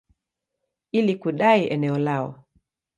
[0.91, 2.43] ili kudai eneo lao.